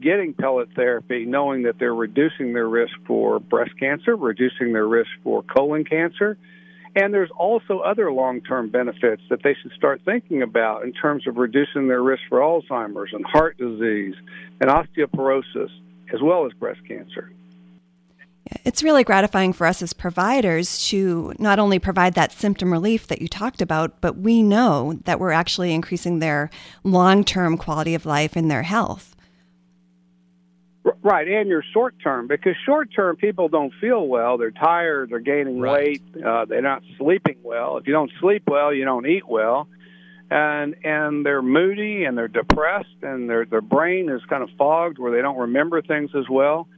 getting 0.00 0.32
pellet 0.32 0.68
therapy, 0.74 1.24
knowing 1.24 1.64
that 1.64 1.78
they're 1.78 1.94
reducing 1.94 2.52
their 2.52 2.68
risk 2.68 2.92
for 3.06 3.40
breast 3.40 3.72
cancer, 3.78 4.16
reducing 4.16 4.72
their 4.72 4.86
risk 4.86 5.10
for 5.22 5.42
colon 5.42 5.84
cancer. 5.84 6.36
And 6.94 7.12
there's 7.12 7.30
also 7.36 7.80
other 7.80 8.10
long 8.12 8.40
term 8.40 8.70
benefits 8.70 9.22
that 9.28 9.42
they 9.42 9.54
should 9.60 9.72
start 9.72 10.00
thinking 10.04 10.42
about 10.42 10.84
in 10.84 10.92
terms 10.92 11.26
of 11.26 11.36
reducing 11.36 11.88
their 11.88 12.02
risk 12.02 12.22
for 12.28 12.38
Alzheimer's 12.38 13.12
and 13.12 13.24
heart 13.24 13.58
disease 13.58 14.14
and 14.60 14.70
osteoporosis, 14.70 15.70
as 16.12 16.22
well 16.22 16.46
as 16.46 16.52
breast 16.54 16.80
cancer. 16.88 17.30
It's 18.64 18.82
really 18.82 19.04
gratifying 19.04 19.52
for 19.52 19.66
us 19.66 19.82
as 19.82 19.92
providers 19.92 20.86
to 20.88 21.34
not 21.38 21.58
only 21.58 21.78
provide 21.78 22.14
that 22.14 22.32
symptom 22.32 22.72
relief 22.72 23.06
that 23.08 23.20
you 23.20 23.28
talked 23.28 23.60
about, 23.60 24.00
but 24.00 24.16
we 24.16 24.42
know 24.42 24.98
that 25.04 25.20
we're 25.20 25.32
actually 25.32 25.74
increasing 25.74 26.18
their 26.18 26.50
long 26.82 27.24
term 27.24 27.58
quality 27.58 27.94
of 27.94 28.06
life 28.06 28.36
and 28.36 28.50
their 28.50 28.62
health. 28.62 29.14
Right, 31.02 31.28
and 31.28 31.48
your 31.48 31.62
short 31.72 31.96
term 32.02 32.26
because 32.26 32.54
short 32.64 32.88
term 32.94 33.16
people 33.16 33.48
don't 33.48 33.72
feel 33.80 34.06
well. 34.06 34.38
They're 34.38 34.50
tired. 34.50 35.10
They're 35.10 35.18
gaining 35.18 35.60
right. 35.60 36.00
weight. 36.14 36.24
Uh, 36.24 36.44
they're 36.46 36.62
not 36.62 36.82
sleeping 36.96 37.38
well. 37.42 37.76
If 37.76 37.86
you 37.86 37.92
don't 37.92 38.10
sleep 38.20 38.44
well, 38.46 38.72
you 38.72 38.84
don't 38.84 39.06
eat 39.06 39.28
well, 39.28 39.68
and 40.30 40.76
and 40.84 41.26
they're 41.26 41.42
moody 41.42 42.04
and 42.04 42.16
they're 42.16 42.28
depressed 42.28 43.02
and 43.02 43.28
their 43.28 43.44
their 43.44 43.60
brain 43.60 44.08
is 44.08 44.22
kind 44.28 44.42
of 44.42 44.50
fogged 44.56 44.98
where 44.98 45.12
they 45.12 45.20
don't 45.20 45.38
remember 45.38 45.82
things 45.82 46.10
as 46.14 46.28
well. 46.28 46.68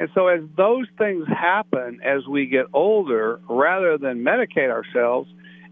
And 0.00 0.08
so 0.14 0.28
as 0.28 0.40
those 0.56 0.86
things 0.96 1.26
happen 1.26 2.00
as 2.04 2.26
we 2.26 2.46
get 2.46 2.66
older, 2.72 3.40
rather 3.48 3.98
than 3.98 4.24
medicate 4.24 4.70
ourselves, 4.70 5.28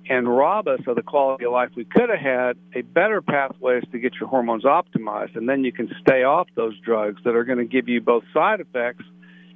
and 0.09 0.29
rob 0.29 0.69
us 0.69 0.81
of 0.87 0.97
the 0.97 1.03
quality 1.03 1.45
of 1.45 1.53
life 1.53 1.71
we 1.77 1.85
could 1.85 2.09
have 2.09 2.19
had, 2.19 2.57
a 2.75 2.83
better 2.83 3.21
pathway 3.21 3.79
is 3.79 3.85
to 3.93 3.99
get 3.99 4.15
your 4.21 4.29
hormones 4.29 4.65
optimized, 4.65 5.37
and 5.37 5.49
then 5.49 5.65
you 5.65 5.73
can 5.73 5.91
stay 6.01 6.23
off 6.23 6.47
those 6.55 6.79
drugs 6.81 7.21
that 7.25 7.35
are 7.35 7.45
going 7.45 7.59
to 7.59 7.65
give 7.65 7.89
you 7.89 8.01
both 8.01 8.23
side 8.33 8.61
effects 8.61 9.05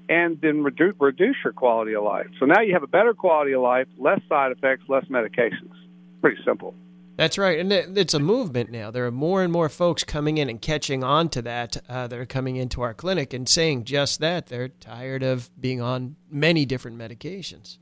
and 0.09 0.41
then 0.41 0.65
reduce, 0.65 0.95
reduce 0.99 1.37
your 1.45 1.53
quality 1.53 1.95
of 1.95 2.03
life. 2.03 2.27
So 2.41 2.47
now 2.47 2.61
you 2.63 2.73
have 2.73 2.83
a 2.83 2.89
better 2.89 3.15
quality 3.15 3.53
of 3.53 3.63
life, 3.63 3.87
less 3.97 4.21
side 4.29 4.51
effects, 4.51 4.85
less 4.89 5.05
medications. 5.05 5.73
Pretty 6.21 6.43
simple. 6.45 6.75
That's 7.21 7.37
right, 7.37 7.59
and 7.59 7.71
it's 7.71 8.15
a 8.15 8.19
movement 8.19 8.71
now. 8.71 8.91
There 8.91 9.05
are 9.05 9.11
more 9.11 9.43
and 9.43 9.53
more 9.53 9.69
folks 9.69 10.05
coming 10.05 10.39
in 10.39 10.49
and 10.49 10.59
catching 10.59 11.05
on 11.05 11.29
to 11.29 11.43
that. 11.43 11.77
Uh, 11.87 12.07
that 12.07 12.19
are 12.19 12.25
coming 12.25 12.57
into 12.57 12.81
our 12.81 12.95
clinic 12.95 13.35
and 13.35 13.47
saying 13.47 13.85
just 13.85 14.21
that. 14.21 14.47
They're 14.47 14.69
tired 14.69 15.23
of 15.23 15.51
being 15.61 15.83
on 15.83 16.17
many 16.31 16.65
different 16.65 16.97
medications. 16.97 17.77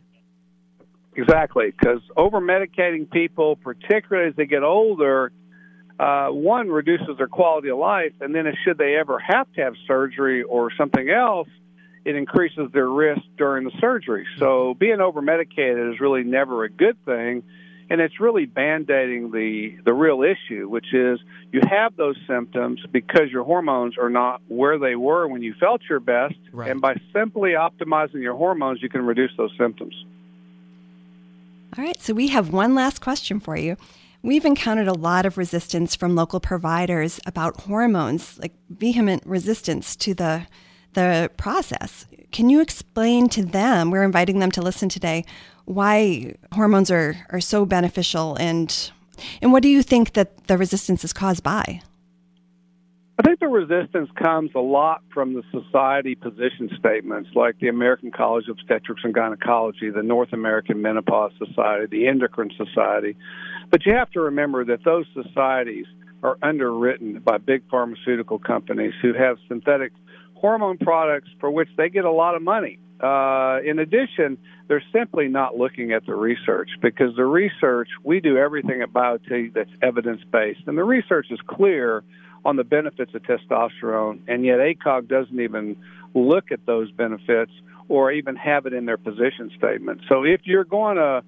Exactly, 1.14 1.70
because 1.70 2.00
over 2.16 2.40
medicating 2.40 3.08
people, 3.08 3.54
particularly 3.54 4.30
as 4.30 4.34
they 4.34 4.46
get 4.46 4.64
older, 4.64 5.30
uh, 6.00 6.30
one 6.30 6.68
reduces 6.68 7.16
their 7.16 7.28
quality 7.28 7.68
of 7.68 7.78
life, 7.78 8.14
and 8.20 8.34
then 8.34 8.52
should 8.64 8.76
they 8.76 8.96
ever 8.96 9.20
have 9.20 9.46
to 9.52 9.60
have 9.60 9.74
surgery 9.86 10.42
or 10.42 10.72
something 10.76 11.10
else, 11.10 11.48
it 12.04 12.16
increases 12.16 12.72
their 12.72 12.88
risk 12.88 13.22
during 13.36 13.62
the 13.62 13.72
surgery. 13.78 14.26
So 14.40 14.74
being 14.74 15.00
over 15.00 15.22
medicated 15.22 15.94
is 15.94 16.00
really 16.00 16.24
never 16.24 16.64
a 16.64 16.68
good 16.68 16.96
thing, 17.04 17.44
and 17.90 18.00
it's 18.00 18.20
really 18.20 18.46
band-aiding 18.46 19.30
the 19.30 19.76
the 19.84 19.92
real 19.92 20.22
issue, 20.22 20.68
which 20.68 20.92
is 20.92 21.18
you 21.52 21.60
have 21.68 21.96
those 21.96 22.16
symptoms 22.26 22.80
because 22.92 23.30
your 23.30 23.44
hormones 23.44 23.96
are 23.98 24.10
not 24.10 24.42
where 24.48 24.78
they 24.78 24.94
were 24.94 25.26
when 25.26 25.42
you 25.42 25.54
felt 25.58 25.80
your 25.88 26.00
best, 26.00 26.36
right. 26.52 26.70
and 26.70 26.80
by 26.80 26.94
simply 27.12 27.50
optimizing 27.50 28.22
your 28.22 28.34
hormones, 28.34 28.82
you 28.82 28.88
can 28.88 29.02
reduce 29.02 29.30
those 29.36 29.52
symptoms. 29.58 29.94
All 31.76 31.84
right, 31.84 32.00
so 32.00 32.14
we 32.14 32.28
have 32.28 32.52
one 32.52 32.74
last 32.74 33.00
question 33.00 33.40
for 33.40 33.56
you. 33.56 33.76
We've 34.22 34.44
encountered 34.44 34.88
a 34.88 34.94
lot 34.94 35.26
of 35.26 35.38
resistance 35.38 35.94
from 35.94 36.16
local 36.16 36.40
providers 36.40 37.20
about 37.24 37.60
hormones, 37.60 38.38
like 38.38 38.52
vehement 38.68 39.22
resistance 39.24 39.96
to 39.96 40.14
the 40.14 40.46
the 40.94 41.30
process. 41.36 42.06
Can 42.30 42.50
you 42.50 42.60
explain 42.60 43.28
to 43.30 43.44
them, 43.44 43.90
we're 43.90 44.04
inviting 44.04 44.38
them 44.38 44.50
to 44.52 44.62
listen 44.62 44.88
today, 44.88 45.24
why 45.64 46.34
hormones 46.52 46.90
are, 46.90 47.16
are 47.30 47.40
so 47.40 47.64
beneficial 47.64 48.36
and 48.36 48.90
and 49.42 49.52
what 49.52 49.64
do 49.64 49.68
you 49.68 49.82
think 49.82 50.12
that 50.12 50.46
the 50.46 50.56
resistance 50.56 51.02
is 51.02 51.12
caused 51.12 51.42
by? 51.42 51.82
I 53.18 53.22
think 53.22 53.40
the 53.40 53.48
resistance 53.48 54.08
comes 54.14 54.52
a 54.54 54.60
lot 54.60 55.02
from 55.12 55.34
the 55.34 55.42
society 55.50 56.14
position 56.14 56.70
statements 56.78 57.30
like 57.34 57.58
the 57.58 57.66
American 57.66 58.12
College 58.12 58.46
of 58.48 58.58
Obstetrics 58.58 59.02
and 59.02 59.12
Gynecology, 59.12 59.90
the 59.90 60.04
North 60.04 60.32
American 60.32 60.80
Menopause 60.82 61.32
Society, 61.36 61.86
the 61.90 62.06
Endocrine 62.06 62.52
Society. 62.56 63.16
But 63.70 63.84
you 63.86 63.94
have 63.94 64.08
to 64.12 64.20
remember 64.20 64.64
that 64.66 64.84
those 64.84 65.04
societies 65.14 65.86
are 66.22 66.38
underwritten 66.42 67.18
by 67.18 67.38
big 67.38 67.62
pharmaceutical 67.68 68.38
companies 68.38 68.92
who 69.02 69.14
have 69.14 69.36
synthetic 69.48 69.92
hormone 70.40 70.78
products 70.78 71.28
for 71.40 71.50
which 71.50 71.68
they 71.76 71.88
get 71.88 72.04
a 72.04 72.10
lot 72.10 72.34
of 72.34 72.42
money. 72.42 72.78
Uh, 73.00 73.58
in 73.64 73.78
addition, 73.78 74.36
they're 74.66 74.82
simply 74.92 75.28
not 75.28 75.56
looking 75.56 75.92
at 75.92 76.04
the 76.06 76.14
research 76.14 76.70
because 76.82 77.14
the 77.16 77.24
research, 77.24 77.88
we 78.02 78.20
do 78.20 78.36
everything 78.36 78.82
at 78.82 78.92
Biote 78.92 79.54
that's 79.54 79.70
evidence 79.82 80.20
based, 80.32 80.60
and 80.66 80.76
the 80.76 80.84
research 80.84 81.26
is 81.30 81.38
clear 81.46 82.02
on 82.44 82.56
the 82.56 82.64
benefits 82.64 83.14
of 83.14 83.22
testosterone, 83.22 84.20
and 84.26 84.44
yet 84.44 84.58
ACOG 84.58 85.08
doesn't 85.08 85.40
even 85.40 85.76
look 86.14 86.50
at 86.50 86.64
those 86.66 86.90
benefits 86.90 87.52
or 87.88 88.10
even 88.12 88.36
have 88.36 88.66
it 88.66 88.72
in 88.72 88.84
their 88.84 88.96
position 88.96 89.50
statement. 89.56 90.00
So 90.08 90.24
if 90.24 90.42
you're 90.44 90.64
going 90.64 90.96
to 90.96 91.22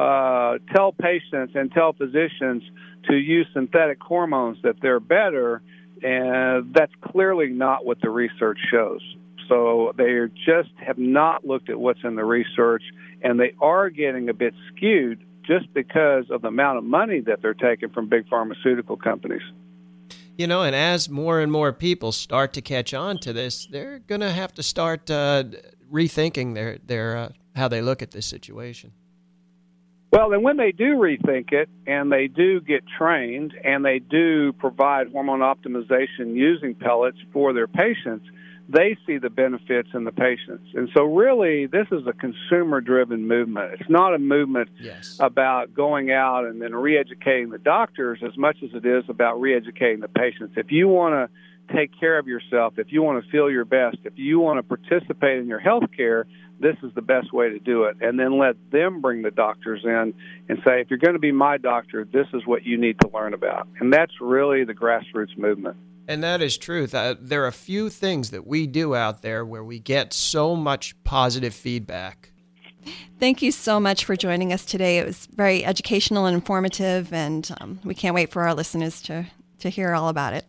uh, 0.00 0.58
tell 0.74 0.92
patients 0.92 1.52
and 1.54 1.70
tell 1.72 1.92
physicians 1.92 2.62
to 3.08 3.14
use 3.14 3.46
synthetic 3.52 4.00
hormones 4.00 4.58
that 4.62 4.76
they're 4.80 5.00
better, 5.00 5.62
and 6.02 6.74
that's 6.74 6.92
clearly 7.00 7.48
not 7.48 7.84
what 7.84 8.00
the 8.00 8.10
research 8.10 8.58
shows. 8.70 9.00
So 9.48 9.92
they 9.96 10.18
just 10.46 10.70
have 10.78 10.98
not 10.98 11.44
looked 11.46 11.68
at 11.68 11.78
what's 11.78 12.00
in 12.04 12.14
the 12.14 12.24
research, 12.24 12.82
and 13.22 13.38
they 13.38 13.54
are 13.60 13.90
getting 13.90 14.28
a 14.28 14.34
bit 14.34 14.54
skewed 14.68 15.24
just 15.44 15.72
because 15.74 16.30
of 16.30 16.42
the 16.42 16.48
amount 16.48 16.78
of 16.78 16.84
money 16.84 17.20
that 17.20 17.42
they're 17.42 17.54
taking 17.54 17.90
from 17.90 18.08
big 18.08 18.28
pharmaceutical 18.28 18.96
companies. 18.96 19.42
You 20.38 20.46
know, 20.46 20.62
and 20.62 20.74
as 20.74 21.08
more 21.08 21.40
and 21.40 21.52
more 21.52 21.72
people 21.72 22.12
start 22.12 22.54
to 22.54 22.62
catch 22.62 22.94
on 22.94 23.18
to 23.18 23.32
this, 23.32 23.66
they're 23.66 23.98
going 23.98 24.22
to 24.22 24.30
have 24.30 24.54
to 24.54 24.62
start 24.62 25.10
uh, 25.10 25.44
rethinking 25.92 26.54
their 26.54 26.78
their 26.78 27.16
uh, 27.16 27.28
how 27.54 27.68
they 27.68 27.82
look 27.82 28.00
at 28.02 28.12
this 28.12 28.26
situation. 28.26 28.92
Well, 30.12 30.34
and 30.34 30.42
when 30.44 30.58
they 30.58 30.72
do 30.72 30.96
rethink 30.96 31.52
it 31.52 31.70
and 31.86 32.12
they 32.12 32.28
do 32.28 32.60
get 32.60 32.84
trained 32.98 33.54
and 33.64 33.82
they 33.82 33.98
do 33.98 34.52
provide 34.52 35.10
hormone 35.10 35.40
optimization 35.40 36.36
using 36.36 36.74
pellets 36.74 37.16
for 37.32 37.54
their 37.54 37.66
patients, 37.66 38.26
they 38.68 38.96
see 39.06 39.16
the 39.16 39.30
benefits 39.30 39.88
in 39.94 40.04
the 40.04 40.12
patients. 40.12 40.68
And 40.74 40.90
so, 40.94 41.04
really, 41.04 41.66
this 41.66 41.86
is 41.90 42.06
a 42.06 42.12
consumer 42.12 42.82
driven 42.82 43.26
movement. 43.26 43.80
It's 43.80 43.88
not 43.88 44.14
a 44.14 44.18
movement 44.18 44.68
yes. 44.78 45.16
about 45.18 45.72
going 45.72 46.12
out 46.12 46.44
and 46.44 46.60
then 46.60 46.74
re 46.74 46.98
educating 46.98 47.48
the 47.48 47.58
doctors 47.58 48.20
as 48.22 48.36
much 48.36 48.58
as 48.62 48.70
it 48.74 48.84
is 48.84 49.04
about 49.08 49.40
re 49.40 49.56
educating 49.56 50.00
the 50.00 50.08
patients. 50.08 50.54
If 50.56 50.70
you 50.70 50.88
want 50.88 51.14
to 51.14 51.34
take 51.74 51.90
care 51.98 52.18
of 52.18 52.26
yourself, 52.26 52.74
if 52.78 52.92
you 52.92 53.02
want 53.02 53.24
to 53.24 53.30
feel 53.30 53.50
your 53.50 53.64
best, 53.64 53.98
if 54.04 54.14
you 54.16 54.40
want 54.40 54.58
to 54.58 54.62
participate 54.62 55.38
in 55.38 55.46
your 55.46 55.58
health 55.58 55.84
care, 55.96 56.26
this 56.60 56.76
is 56.82 56.92
the 56.94 57.02
best 57.02 57.32
way 57.32 57.48
to 57.50 57.58
do 57.58 57.84
it. 57.84 57.96
And 58.00 58.18
then 58.18 58.38
let 58.38 58.54
them 58.70 59.00
bring 59.00 59.22
the 59.22 59.30
doctors 59.30 59.80
in 59.84 60.14
and 60.48 60.58
say, 60.64 60.80
if 60.80 60.90
you're 60.90 60.98
going 60.98 61.14
to 61.14 61.18
be 61.18 61.32
my 61.32 61.58
doctor, 61.58 62.04
this 62.04 62.26
is 62.32 62.46
what 62.46 62.64
you 62.64 62.78
need 62.78 63.00
to 63.00 63.10
learn 63.12 63.34
about. 63.34 63.66
And 63.80 63.92
that's 63.92 64.12
really 64.20 64.64
the 64.64 64.74
grassroots 64.74 65.36
movement. 65.36 65.76
And 66.08 66.22
that 66.22 66.42
is 66.42 66.58
truth. 66.58 66.94
Uh, 66.94 67.14
there 67.20 67.44
are 67.44 67.48
a 67.48 67.52
few 67.52 67.88
things 67.88 68.30
that 68.30 68.46
we 68.46 68.66
do 68.66 68.94
out 68.94 69.22
there 69.22 69.44
where 69.44 69.64
we 69.64 69.78
get 69.78 70.12
so 70.12 70.56
much 70.56 70.94
positive 71.04 71.54
feedback. 71.54 72.32
Thank 73.20 73.42
you 73.42 73.52
so 73.52 73.78
much 73.78 74.04
for 74.04 74.16
joining 74.16 74.52
us 74.52 74.64
today. 74.64 74.98
It 74.98 75.06
was 75.06 75.26
very 75.26 75.64
educational 75.64 76.26
and 76.26 76.34
informative, 76.34 77.12
and 77.12 77.48
um, 77.60 77.78
we 77.84 77.94
can't 77.94 78.14
wait 78.14 78.30
for 78.30 78.42
our 78.42 78.54
listeners 78.54 79.00
to, 79.02 79.26
to 79.60 79.70
hear 79.70 79.94
all 79.94 80.08
about 80.08 80.34
it. 80.34 80.44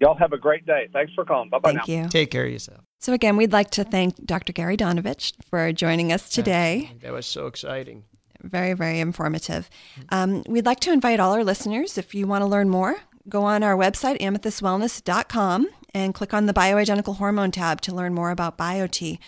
Y'all 0.00 0.16
have 0.16 0.32
a 0.32 0.38
great 0.38 0.66
day. 0.66 0.88
Thanks 0.92 1.12
for 1.14 1.24
calling. 1.24 1.48
Bye 1.48 1.58
bye. 1.58 1.72
Thank 1.72 1.88
you. 1.88 2.08
Take 2.08 2.30
care 2.30 2.44
of 2.44 2.52
yourself. 2.52 2.80
So, 2.98 3.12
again, 3.12 3.36
we'd 3.36 3.52
like 3.52 3.70
to 3.72 3.84
thank 3.84 4.24
Dr. 4.24 4.52
Gary 4.52 4.76
Donovitz 4.76 5.32
for 5.48 5.72
joining 5.72 6.12
us 6.12 6.28
today. 6.28 6.92
That 7.02 7.12
was 7.12 7.26
so 7.26 7.46
exciting. 7.46 8.04
Very, 8.42 8.74
very 8.74 9.00
informative. 9.00 9.70
Um, 10.10 10.42
we'd 10.46 10.66
like 10.66 10.80
to 10.80 10.92
invite 10.92 11.20
all 11.20 11.32
our 11.32 11.44
listeners, 11.44 11.98
if 11.98 12.14
you 12.14 12.26
want 12.26 12.42
to 12.42 12.46
learn 12.46 12.68
more, 12.68 12.96
go 13.28 13.44
on 13.44 13.62
our 13.62 13.76
website, 13.76 14.20
amethystwellness.com, 14.20 15.68
and 15.94 16.14
click 16.14 16.34
on 16.34 16.46
the 16.46 16.54
bioidentical 16.54 17.16
hormone 17.16 17.50
tab 17.50 17.80
to 17.82 17.94
learn 17.94 18.14
more 18.14 18.30
about 18.30 18.58
Biote. 18.58 19.18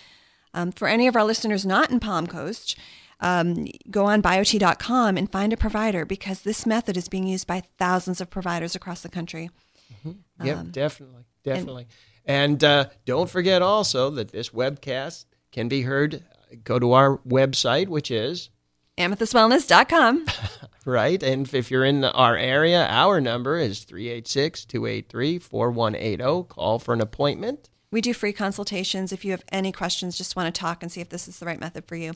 Um, 0.55 0.73
for 0.73 0.89
any 0.89 1.07
of 1.07 1.17
our 1.17 1.25
listeners 1.25 1.67
not 1.67 1.91
in 1.91 2.01
Palm 2.01 2.27
Coast, 2.27 2.77
um, 3.21 3.67
go 3.91 4.07
on 4.07 4.23
biote.com 4.23 5.17
and 5.17 5.31
find 5.31 5.53
a 5.53 5.57
provider 5.57 6.05
because 6.05 6.43
this 6.43 6.67
method 6.67 6.97
is 6.97 7.09
being 7.09 7.27
used 7.27 7.47
by 7.47 7.63
thousands 7.79 8.21
of 8.21 8.31
providers 8.31 8.75
across 8.75 9.03
the 9.03 9.09
country. 9.09 9.51
Mm-hmm. 9.93 10.47
Yep, 10.47 10.57
um, 10.57 10.71
definitely, 10.71 11.25
definitely. 11.43 11.87
And, 12.25 12.63
and 12.63 12.65
uh, 12.65 12.87
don't 13.05 13.31
forget 13.31 13.63
also 13.63 14.11
that 14.11 14.33
this 14.33 14.51
webcast 14.51 15.25
can 15.53 15.69
be 15.69 15.83
heard. 15.83 16.25
Go 16.65 16.79
to 16.79 16.93
our 16.93 17.19
website, 17.19 17.89
which 17.89 18.11
is 18.11 18.51
amethystwellness.com. 18.99 20.27
right. 20.85 21.23
And 21.23 21.53
if 21.55 21.71
you're 21.71 21.85
in 21.85 22.05
our 22.05 22.37
area, 22.37 22.87
our 22.89 23.21
number 23.21 23.59
is 23.59 23.85
386 23.85 24.65
283 24.65 25.39
4180. 25.39 26.49
Call 26.49 26.79
for 26.79 26.95
an 26.95 27.01
appointment. 27.01 27.71
We 27.91 28.01
do 28.01 28.13
free 28.13 28.33
consultations. 28.33 29.13
If 29.13 29.25
you 29.25 29.31
have 29.31 29.45
any 29.51 29.73
questions, 29.73 30.19
just 30.19 30.37
want 30.37 30.55
to 30.55 30.59
talk 30.59 30.83
and 30.83 30.93
see 30.93 31.01
if 31.01 31.09
this 31.09 31.27
is 31.27 31.39
the 31.39 31.47
right 31.47 31.61
method 31.61 31.87
for 31.87 31.97
you, 31.97 32.15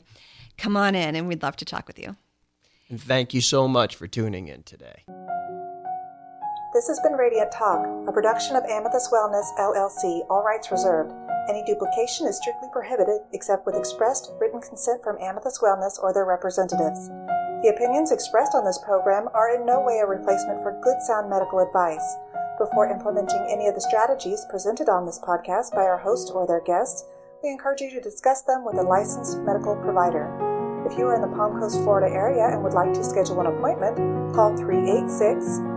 come 0.57 0.77
on 0.77 0.93
in 0.93 1.15
and 1.15 1.27
we'd 1.27 1.41
love 1.41 1.55
to 1.57 1.65
talk 1.65 1.87
with 1.87 1.97
you. 1.97 2.15
And 2.89 3.01
thank 3.01 3.33
you 3.33 3.41
so 3.41 3.67
much 3.67 3.95
for 3.95 4.07
tuning 4.07 4.49
in 4.49 4.61
today. 4.63 5.03
This 6.73 6.87
has 6.87 6.99
been 7.01 7.13
Radiant 7.13 7.51
Talk, 7.51 7.85
a 8.07 8.11
production 8.11 8.55
of 8.55 8.65
Amethyst 8.65 9.11
Wellness 9.11 9.45
LLC, 9.59 10.25
all 10.27 10.41
rights 10.41 10.71
reserved. 10.71 11.13
Any 11.47 11.63
duplication 11.65 12.25
is 12.25 12.37
strictly 12.37 12.67
prohibited 12.73 13.21
except 13.31 13.67
with 13.67 13.75
expressed 13.75 14.33
written 14.41 14.59
consent 14.59 15.03
from 15.03 15.21
Amethyst 15.21 15.61
Wellness 15.61 16.01
or 16.01 16.11
their 16.11 16.25
representatives. 16.25 17.09
The 17.61 17.69
opinions 17.77 18.11
expressed 18.11 18.55
on 18.55 18.65
this 18.65 18.79
program 18.79 19.29
are 19.35 19.53
in 19.53 19.67
no 19.67 19.81
way 19.81 19.99
a 20.01 20.07
replacement 20.07 20.63
for 20.63 20.81
good 20.81 20.99
sound 21.05 21.29
medical 21.29 21.59
advice. 21.59 22.17
Before 22.57 22.89
implementing 22.89 23.45
any 23.53 23.67
of 23.67 23.75
the 23.75 23.85
strategies 23.85 24.47
presented 24.49 24.89
on 24.89 25.05
this 25.05 25.21
podcast 25.21 25.75
by 25.77 25.85
our 25.85 25.99
host 25.99 26.31
or 26.33 26.47
their 26.47 26.65
guests, 26.65 27.05
we 27.43 27.51
encourage 27.51 27.81
you 27.81 27.91
to 27.91 28.01
discuss 28.01 28.41
them 28.41 28.65
with 28.65 28.79
a 28.79 28.81
licensed 28.81 29.37
medical 29.45 29.75
provider. 29.75 30.25
If 30.89 30.97
you 30.97 31.05
are 31.05 31.13
in 31.13 31.21
the 31.21 31.37
Palm 31.37 31.59
Coast, 31.59 31.77
Florida 31.85 32.11
area 32.11 32.49
and 32.49 32.63
would 32.63 32.73
like 32.73 32.93
to 32.93 33.03
schedule 33.03 33.41
an 33.41 33.45
appointment, 33.45 34.33
call 34.33 34.57
386 34.57 35.61
283 35.61 35.72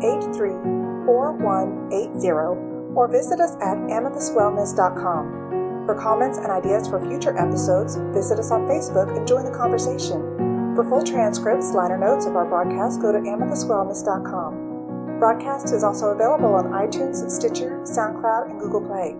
4180 0.00 2.96
or 2.96 3.08
visit 3.08 3.40
us 3.40 3.56
at 3.56 3.76
amethystwellness.com. 3.88 5.86
For 5.86 5.94
comments 5.94 6.38
and 6.38 6.50
ideas 6.50 6.88
for 6.88 7.00
future 7.08 7.36
episodes, 7.36 7.96
visit 8.12 8.38
us 8.38 8.50
on 8.50 8.66
Facebook 8.66 9.14
and 9.16 9.26
join 9.26 9.44
the 9.44 9.50
conversation. 9.50 10.74
For 10.76 10.84
full 10.84 11.02
transcripts, 11.02 11.72
liner 11.72 11.98
notes 11.98 12.26
of 12.26 12.36
our 12.36 12.44
broadcast, 12.44 13.00
go 13.00 13.12
to 13.12 13.18
amethystwellness.com. 13.18 15.18
Broadcast 15.18 15.72
is 15.74 15.82
also 15.84 16.10
available 16.10 16.54
on 16.54 16.72
iTunes, 16.72 17.28
Stitcher, 17.30 17.80
SoundCloud, 17.82 18.50
and 18.50 18.60
Google 18.60 18.80
Play. 18.80 19.16